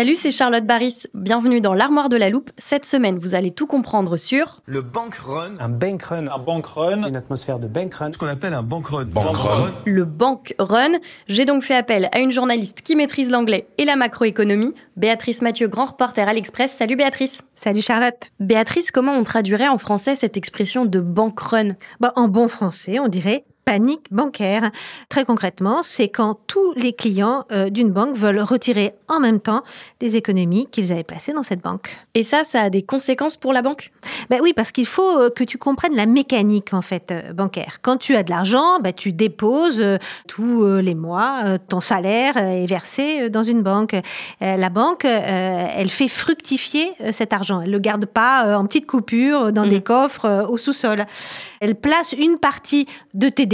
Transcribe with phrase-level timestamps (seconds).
[0.00, 1.02] Salut, c'est Charlotte Baris.
[1.12, 2.50] Bienvenue dans l'armoire de la loupe.
[2.56, 5.56] Cette semaine, vous allez tout comprendre sur Le bank run.
[5.60, 6.26] Un bank run.
[6.26, 7.06] Un bank run.
[7.06, 8.10] Une atmosphère de bank run.
[8.10, 9.04] Ce qu'on appelle un bank run.
[9.04, 9.74] Bank run.
[9.84, 10.92] le bank run.
[11.28, 15.68] J'ai donc fait appel à une journaliste qui maîtrise l'anglais et la macroéconomie, Béatrice Mathieu,
[15.68, 16.72] grand reporter à l'Express.
[16.72, 17.42] Salut Béatrice.
[17.54, 18.30] Salut Charlotte.
[18.40, 21.72] Béatrice, comment on traduirait en français cette expression de bank run?
[22.00, 24.72] Bah, en bon français, on dirait panique bancaire.
[25.08, 29.62] Très concrètement, c'est quand tous les clients euh, d'une banque veulent retirer en même temps
[30.00, 31.96] des économies qu'ils avaient placées dans cette banque.
[32.14, 33.92] Et ça, ça a des conséquences pour la banque?
[34.28, 37.78] Ben oui, parce qu'il faut euh, que tu comprennes la mécanique en fait euh, bancaire.
[37.80, 39.84] Quand tu as de l'argent, ben, tu déposes
[40.26, 43.94] tous les mois, ton salaire est versé dans une banque.
[44.40, 47.60] La banque, elle fait fructifier cet argent.
[47.60, 49.68] Elle le garde pas en petites coupures dans Mhm.
[49.68, 51.04] des coffres au sous-sol.
[51.60, 53.46] Elle place une partie de tes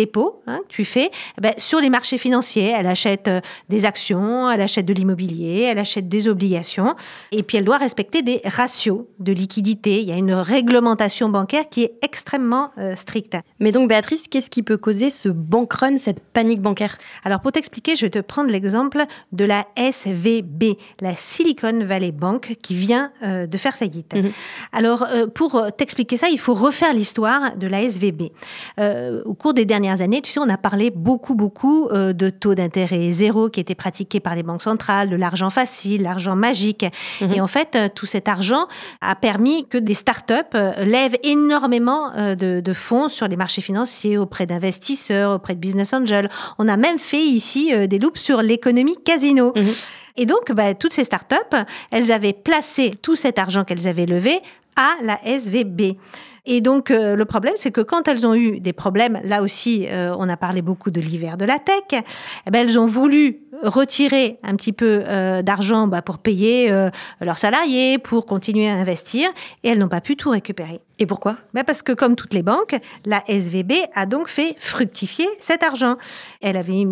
[0.47, 2.73] hein, que tu fais eh ben, sur les marchés financiers.
[2.77, 6.95] Elle achète euh, des actions, elle achète de l'immobilier, elle achète des obligations.
[7.33, 10.01] Et puis elle doit respecter des ratios de liquidité.
[10.01, 13.37] Il y a une réglementation bancaire qui est extrêmement euh, stricte.
[13.61, 16.97] Mais donc Béatrice, qu'est-ce qui peut causer ce bank run, cette panique bancaire?
[17.25, 22.57] Alors pour t'expliquer, je vais te prendre l'exemple de la SVB, la Silicon Valley Bank,
[22.63, 24.15] qui vient euh, de faire faillite.
[24.15, 24.31] Mhm.
[24.73, 28.31] Alors euh, pour t'expliquer ça, il faut refaire l'histoire de la SVB.
[29.25, 32.55] Au cours des dernières années, tu sais, on a parlé beaucoup, beaucoup euh, de taux
[32.55, 36.87] d'intérêt zéro qui étaient pratiqués par les banques centrales, de l'argent facile, l'argent magique.
[37.21, 37.33] Mhm.
[37.33, 38.67] Et en fait, euh, tout cet argent
[39.01, 44.19] a permis que des startups euh, lèvent énormément de, de fonds sur les marchés financiers
[44.19, 46.29] auprès d'investisseurs, auprès de business angels.
[46.59, 49.53] On a même fait ici des loupes sur l'économie casino.
[49.57, 49.65] Mhm.
[50.17, 51.37] Et donc, bah, toutes ces startups,
[51.91, 54.41] elles avaient placé tout cet argent qu'elles avaient levé
[54.77, 55.97] à la SVB.
[56.47, 59.87] Et donc, euh, le problème, c'est que quand elles ont eu des problèmes, là aussi,
[59.89, 63.41] euh, on a parlé beaucoup de l'hiver de la tech, eh ben, elles ont voulu
[63.63, 66.71] retirer un petit peu euh, d'argent bah, pour payer
[67.21, 69.29] leurs salariés, pour continuer à investir,
[69.65, 70.81] et elles n'ont pas pu tout récupérer.
[70.99, 71.37] Et pourquoi?
[71.53, 75.97] Ben parce que comme toutes les banques, la SVB a donc fait fructifier cet argent.
[76.41, 76.87] Elle avait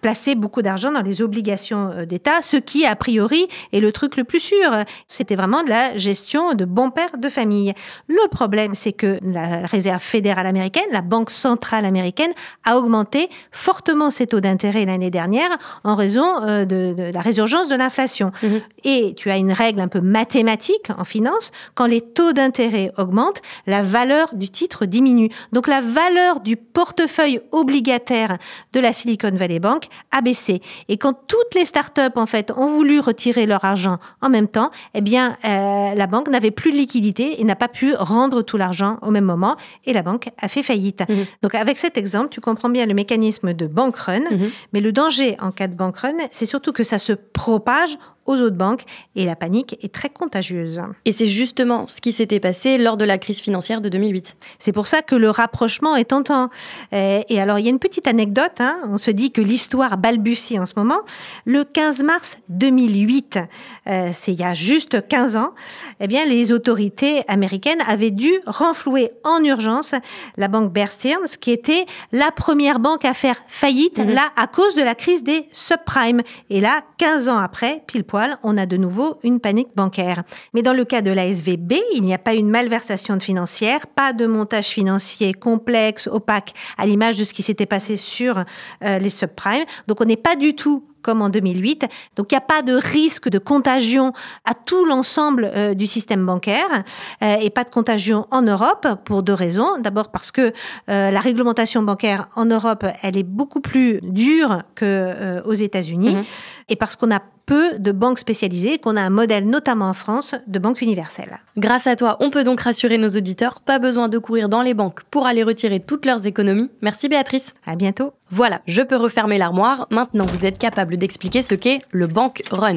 [0.00, 4.24] placé beaucoup d'argent dans les obligations d'État, ce qui, a priori, est le truc le
[4.24, 4.70] plus sûr.
[5.06, 7.72] C'était vraiment de la gestion de bon père de famille.
[8.08, 12.32] Le problème, c'est que la Réserve fédérale américaine, la Banque centrale américaine,
[12.64, 15.50] a augmenté fortement ses taux d'intérêt l'année dernière
[15.82, 18.30] en raison euh, de, de la résurgence de l'inflation.
[18.42, 18.60] Mhm.
[18.84, 23.42] Et tu as une règle un peu mathématique en finance, quand les taux d'intérêt augmentent,
[23.66, 25.30] la valeur du titre diminue.
[25.52, 28.38] Donc la valeur du portefeuille obligataire
[28.72, 30.60] de la Silicon Valley Bank a baissé.
[30.88, 34.70] Et quand toutes les startups en fait ont voulu retirer leur argent en même temps,
[34.94, 38.56] eh bien euh, la banque n'avait plus de liquidité et n'a pas pu rendre tout
[38.56, 41.02] l'argent au même moment et la banque a fait faillite.
[41.08, 41.24] Mhm.
[41.42, 44.50] Donc avec cet exemple, tu comprends bien le mécanisme de bank run, Mhm.
[44.72, 48.36] mais le danger en cas de bank run, c'est surtout que ça se propage aux
[48.36, 48.82] autres banques
[49.16, 50.80] et la panique est très contagieuse.
[51.04, 54.36] Et c'est justement ce qui s'était passé lors de la crise financière de 2008.
[54.58, 56.48] C'est pour ça que le rapprochement est tentant.
[56.92, 58.60] Euh, Et alors, il y a une petite anecdote.
[58.60, 58.78] hein.
[58.90, 61.00] On se dit que l'histoire balbutie en ce moment.
[61.44, 63.38] Le 15 mars 2008,
[63.86, 65.52] euh, c'est il y a juste 15 ans,
[66.00, 69.92] eh bien, les autorités américaines avaient dû renflouer en urgence
[70.36, 74.10] la banque Bear Stearns, qui était la première banque à faire faillite, Mhm.
[74.10, 76.22] là, à cause de la crise des subprimes.
[76.50, 80.22] Et là, 15 ans après, pile poil, poil, on a de nouveau une panique bancaire.
[80.52, 84.12] Mais dans le cas de la SVB, il n'y a pas une malversation financière, pas
[84.12, 89.10] de montage financier complexe, opaque, à l'image de ce qui s'était passé sur euh, les
[89.10, 89.64] subprimes.
[89.88, 91.86] Donc on n'est pas du tout comme en 2008.
[92.16, 94.12] Donc il n'y a pas de risque de contagion
[94.44, 96.82] à tout l'ensemble euh, du système bancaire
[97.22, 99.78] euh, et pas de contagion en Europe pour deux raisons.
[99.78, 100.52] D'abord parce que
[100.88, 106.24] euh, la réglementation bancaire en Europe, elle est beaucoup plus dure que aux États-Unis mhm.
[106.70, 110.34] et parce qu'on a peu de banques spécialisées, qu'on a un modèle notamment en France
[110.46, 111.38] de banque universelle.
[111.56, 114.74] Grâce à toi, on peut donc rassurer nos auditeurs, pas besoin de courir dans les
[114.74, 116.70] banques pour aller retirer toutes leurs économies.
[116.82, 117.54] Merci Béatrice.
[117.66, 118.12] À bientôt.
[118.30, 119.86] Voilà, je peux refermer l'armoire.
[119.90, 122.76] Maintenant, vous êtes capable d'expliquer ce qu'est le bank run.